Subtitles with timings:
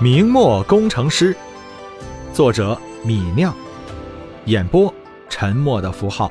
[0.00, 1.36] 明末工程师，
[2.32, 3.52] 作者米酿，
[4.44, 4.94] 演播
[5.28, 6.30] 沉默的符号。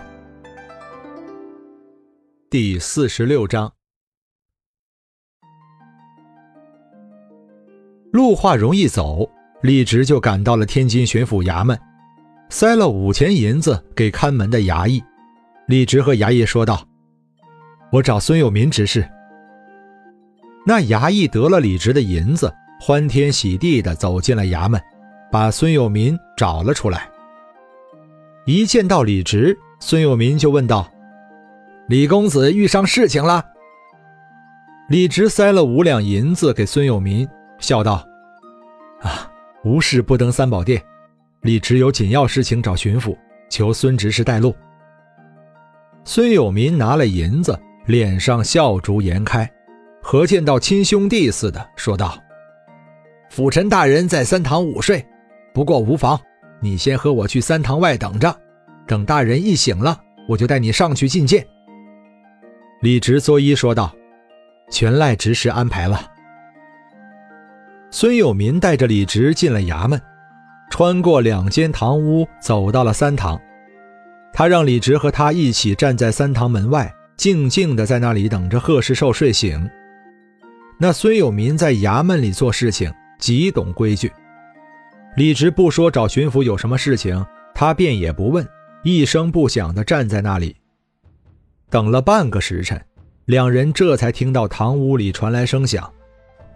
[2.49, 3.69] 第四十六章，
[8.13, 9.29] 陆化荣一走，
[9.61, 11.77] 李直就赶到了天津巡抚衙门，
[12.47, 15.03] 塞了五钱银子给看门的衙役。
[15.67, 16.87] 李直和衙役说道
[17.91, 19.05] ：“我找孙有民执事。”
[20.65, 22.49] 那衙役得了李直的银子。
[22.79, 24.81] 欢天喜地地走进了衙门，
[25.31, 27.09] 把孙有民找了出来。
[28.45, 30.89] 一见到李直，孙有民就问道
[31.89, 33.43] ：“李公子遇上事情了？”
[34.89, 37.27] 李直塞了五两银子给孙有民，
[37.59, 38.05] 笑道
[39.01, 39.29] ：“啊，
[39.63, 40.81] 无事不登三宝殿。
[41.41, 43.17] 李直有紧要事情找巡抚，
[43.49, 44.55] 求孙执事带路。”
[46.05, 49.49] 孙有民拿了银子，脸上笑逐颜开，
[50.01, 52.17] 和见到亲兄弟似的，说道。
[53.29, 55.05] 辅臣大人在三堂午睡，
[55.53, 56.19] 不过无妨。
[56.59, 58.35] 你先和我去三堂外等着，
[58.87, 61.45] 等大人一醒了，我就带你上去觐见。
[62.81, 63.93] 李直作揖说道
[64.71, 66.11] ：“全赖执事安排了。”
[67.91, 70.01] 孙有民带着李直进了衙门，
[70.71, 73.39] 穿过两间堂屋，走到了三堂。
[74.33, 79.69] 他让李直和他一起站在三堂门外，静静的在那里等着贺世寿睡醒。
[80.79, 82.91] 那孙有民在衙门里做事情。
[83.19, 84.11] 极懂规矩，
[85.15, 88.47] 李直不说找巡抚有什么事情，他便也不问，
[88.83, 90.55] 一声不响地站在那里，
[91.69, 92.79] 等了半个时辰，
[93.25, 95.91] 两人这才听到堂屋里传来声响，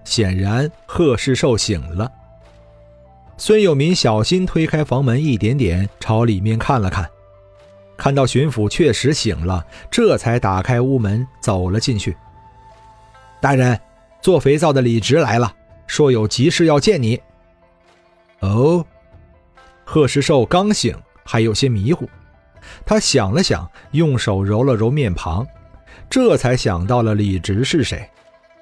[0.03, 2.11] 显然贺世寿醒了。
[3.37, 7.09] 孙有民小心推开房门一点点，朝里面看了看，
[7.97, 12.15] 看到巡抚确实醒了，这才打开屋门走了进去。
[13.39, 13.79] 大人，
[14.21, 15.51] 做肥皂的李直来了。
[15.91, 17.21] 说有急事要见你。
[18.39, 18.85] 哦，
[19.83, 22.09] 贺世寿刚醒，还有些迷糊。
[22.85, 25.45] 他想了想，用手揉了揉面庞，
[26.09, 28.09] 这才想到了李直是谁，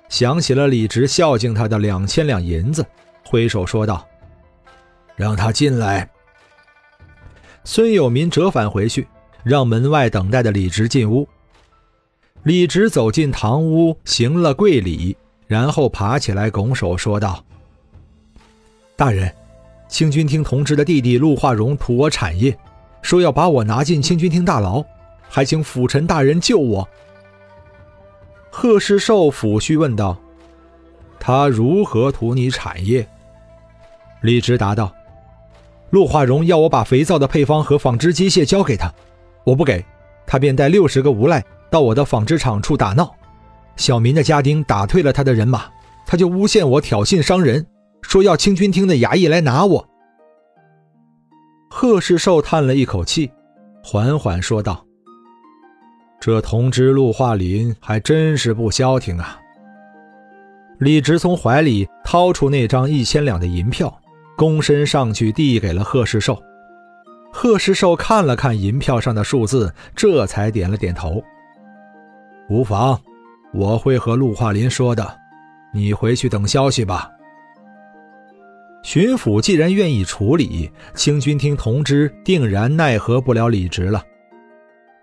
[0.09, 2.83] 想起了李直孝敬他的两千两银子，
[3.23, 4.03] 挥手说道
[5.15, 6.09] ：“让他进来。”
[7.63, 9.07] 孙有民折返回去，
[9.43, 11.29] 让门外等待的李直进屋。
[12.41, 15.15] 李直走进堂屋，行了跪礼。
[15.49, 17.43] 然后爬起来，拱手说道
[18.95, 19.33] ：“大人，
[19.87, 22.55] 清军厅同知的弟弟陆化荣图我产业，
[23.01, 24.85] 说要把我拿进清军厅大牢，
[25.27, 26.87] 还请辅臣大人救我。”
[28.51, 30.15] 贺世寿抚须问道
[31.19, 33.07] ：“他如何图你产业？”
[34.21, 34.93] 李直答道
[35.89, 38.93] ：“陆化荣要我把肥皂的配方和纺织机械交给他，
[39.43, 39.83] 我不给，
[40.27, 43.11] 他便带六十个无赖到我的纺织厂处打闹。”
[43.79, 45.63] 小民的家丁打退了他的人马，
[46.05, 47.65] 他就诬陷我挑衅伤人，
[48.01, 49.89] 说要清军厅的衙役来拿我。
[51.69, 53.31] 贺世寿叹了一口气，
[53.81, 54.85] 缓缓说道
[56.19, 59.39] ：“这同知陆化林还真是不消停啊。”
[60.79, 63.97] 李直从怀里掏出那张一千两的银票，
[64.37, 66.37] 躬身上去递给了贺世寿。
[67.31, 71.23] 贺世寿看了看银票上的数字，这才点了点头
[72.51, 72.99] ：“无妨。”
[73.53, 75.19] 我会和陆化林说的，
[75.73, 77.09] 你回去等消息吧。
[78.83, 84.01] 巡抚既然愿意处理，清军厅同知定然奈何不了李直了。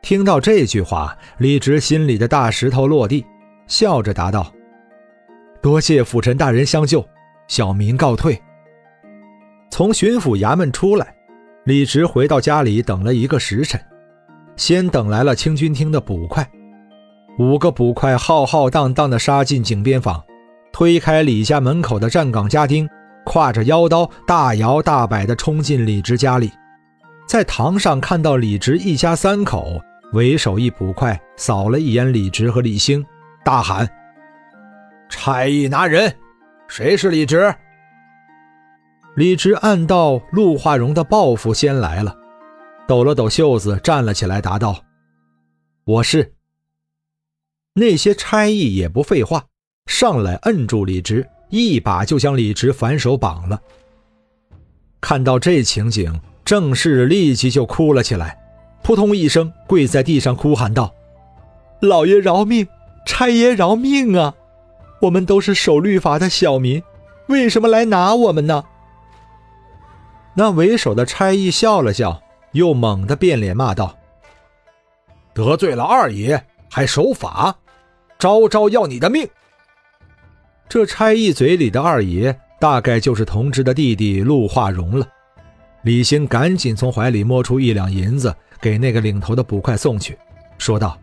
[0.01, 3.25] 听到这句话，李直心里的大石头落地，
[3.67, 4.53] 笑着答道
[5.61, 7.05] ：“多谢辅臣大人相救，
[7.49, 8.41] 小民告退。”
[9.71, 11.15] 从巡抚衙门出来，
[11.65, 13.79] 李直回到家里等了一个时辰，
[14.57, 16.49] 先等来了清军厅的捕快。
[17.39, 20.25] 五个捕快浩浩荡荡地杀进井边坊，
[20.73, 22.89] 推开李家门口的站岗家丁，
[23.27, 26.51] 挎着腰刀，大摇大摆地冲进李直家里。
[27.29, 29.79] 在堂上看到李直一家三口，
[30.13, 33.05] 为首一捕快扫了一眼李直和李兴，
[33.45, 33.87] 大喊
[35.11, 36.11] ：“差役拿人，
[36.69, 37.55] 谁是李直？”
[39.15, 42.17] 李直暗道：“陆化荣的报复先来了。”
[42.89, 44.79] 抖了抖袖子，站了起来，答道
[45.85, 46.33] ：“我是。”
[47.79, 49.45] 那些差役也不废话，
[49.85, 53.61] 上来摁住李直，一把就将李直反手绑了。
[54.99, 58.39] 看到这情景，郑氏立即就哭了起来，
[58.83, 60.91] 扑通一声跪在地上哭喊道
[61.83, 62.67] ：“老爷饶命，
[63.05, 64.35] 差爷饶命啊！
[65.03, 66.83] 我们都是守律法的小民，
[67.27, 68.65] 为什么来拿我们呢？”
[70.35, 72.23] 那为首的差役笑了笑，
[72.53, 73.99] 又猛地变脸骂道
[75.35, 77.55] ：“得罪了二爷还守法！”
[78.19, 79.29] 招招要你的命！
[80.69, 85.07] 这差役嘴里的二爷大概就是同治的弟弟陆化荣了。
[85.83, 90.19] 李兴赶紧从怀里摸出一两银子，给那个领头的捕快送去，
[90.59, 90.99] 说道：“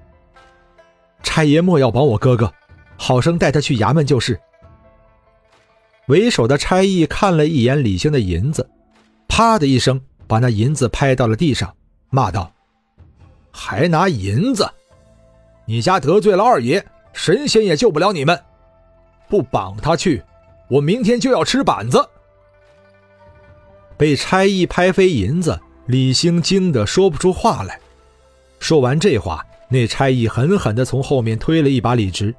[1.24, 2.51] 差爷莫要绑我哥哥，
[2.98, 4.38] 好生带他去衙门就是。”
[6.07, 8.69] 为首的差役看了一眼李兴的银子，
[9.30, 11.74] 啪的一声把那银子拍到了地上，
[12.09, 12.51] 骂道
[13.50, 14.69] ：“还拿银子！
[15.66, 18.38] 你家得罪了二爷，神仙也救不了你们！
[19.30, 20.21] 不绑他去，
[20.68, 22.10] 我明天就要吃板子！”
[23.95, 27.80] 被差役拍飞银子，李兴惊得说不出话来。
[28.60, 32.33] 说完这话，那差役狠狠地从后面推了一把李直，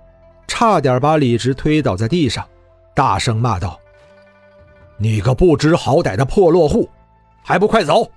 [0.47, 2.47] 差点把李直推倒在地上。
[2.95, 3.81] 大声骂道
[4.99, 6.89] ：“你个不知好歹的破落户，
[7.43, 8.11] 还不快走！”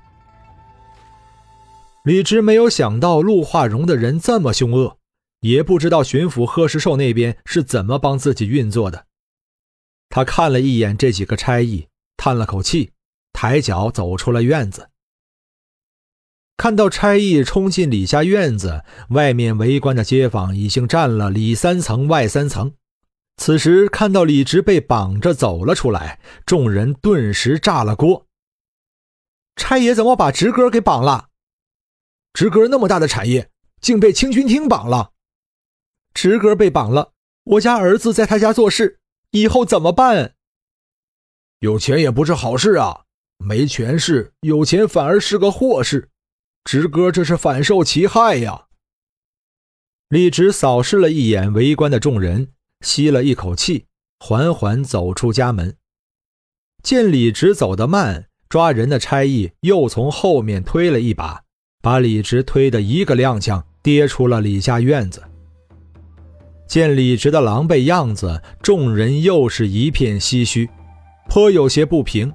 [2.04, 4.97] 李直没有想到陆化荣的人这么凶恶，
[5.42, 9.06] 也不知道巡抚贺世寿那边是怎么帮自己运作的。
[10.10, 12.92] 他看了一眼这几个差役，叹了口气，
[13.34, 14.90] 抬脚走出了院子。
[16.56, 22.74] 看到差役冲进李家院子，外面围观的街坊已经站了里三层外三层。
[23.36, 28.26] 此时看到李直被绑着走了出来，众人顿时炸了锅。
[29.56, 31.30] 差爷怎么把直哥给绑了？
[32.34, 35.12] 直哥那么大的产业，竟被清军厅绑了。
[36.18, 37.12] 直哥被绑了，
[37.44, 38.98] 我家儿子在他家做事，
[39.30, 40.34] 以后怎么办？
[41.60, 43.02] 有钱也不是好事啊，
[43.38, 46.10] 没权势，有钱反而是个祸事。
[46.64, 48.66] 直哥这是反受其害呀。
[50.10, 52.48] 李直扫视了一眼围观的众人。
[52.82, 53.86] 吸了一口气，
[54.20, 55.78] 缓缓走出家门。
[56.82, 61.44] 见李直走得慢，抓人的差役又从后面推了一把，
[61.80, 65.24] 把李直推得一个踉跄，跌出了李家院子。
[66.68, 70.70] 见李直的狼狈样子，众人又是一片唏嘘，
[71.30, 72.32] 颇有些不平。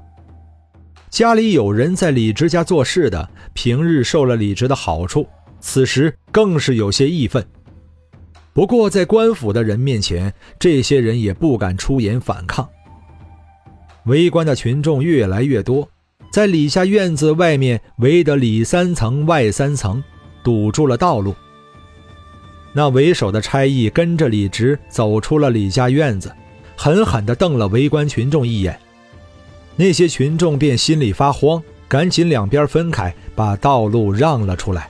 [1.11, 5.27] 家里有人在李直家做事的，平日受了李直的好处，
[5.61, 7.45] 此时更是有些义愤。
[8.55, 12.67] 不过，在官府的人面前，这些人也不敢出言反抗。
[14.07, 15.87] 围观的群众越来越多，
[16.33, 20.03] 在李家院子外面围得里三层外三层，
[20.43, 21.35] 堵住了道路。
[22.73, 26.33] 那为首的差役跟着李直走出了李家院子，
[26.77, 28.79] 狠狠地瞪了围观群众一眼。
[29.77, 34.89] 那些群众便心里发慌，赶紧两边分开，把道路让了出来。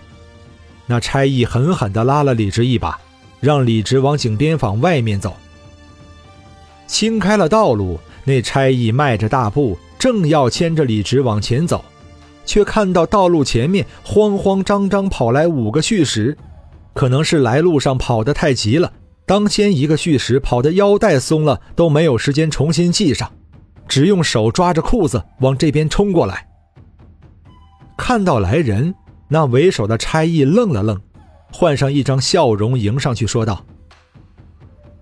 [0.86, 2.98] 那差役狠狠地拉了李直一把。
[3.40, 5.34] 让李直往警边坊外面走，
[6.86, 7.98] 清开了道路。
[8.22, 11.84] 那差役迈着大步，正要牵着李直往前走，
[12.46, 16.38] 却看到道路前面慌慌张张跑来五个续使，
[16.94, 18.92] 可能是来路上跑得太急了，
[19.26, 23.30] 当先一个续使跑得腰带松了，都没有时间重新系上，
[23.88, 26.48] 只用手抓着裤子往这边冲过来。
[27.96, 28.94] 看到来人，
[29.28, 31.00] 那为首的差役愣了愣。
[31.52, 33.64] 换上一张笑容迎上去，说道：“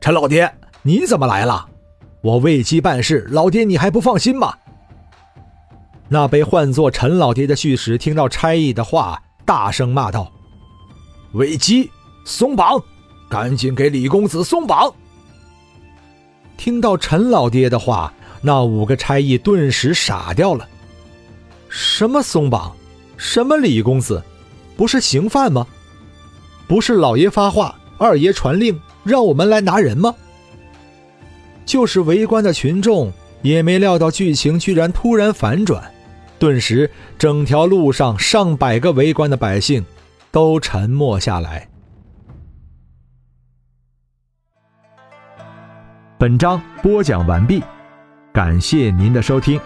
[0.01, 0.53] 陈老爹，
[0.83, 1.69] 你怎么来了？
[2.23, 4.55] 我为鸡办事，老爹你还不放心吗？”
[6.13, 10.33] 那被唤作陈老爹的旭使听到差役的话，大声骂道
[11.33, 11.91] ：“危机，
[12.25, 12.83] 松绑！
[13.29, 14.93] 赶紧给李公子松绑！”
[16.57, 18.13] 听到陈老爹的话，
[18.43, 20.69] 那五个差役顿时傻掉了
[21.69, 22.75] ：“什么松绑？
[23.17, 24.23] 什么李公子？
[24.77, 25.67] 不是刑犯吗？”
[26.67, 30.15] 不是老爷发话，二爷传令，让我们来拿人吗？
[31.67, 33.13] 就是围观的群众
[33.43, 35.83] 也没料到剧情居然突然反转，
[36.39, 39.85] 顿时整条路上上百个围观的百姓
[40.31, 41.69] 都沉默下来。
[46.19, 47.63] 本章播讲完毕，
[48.33, 49.61] 感谢您的收听。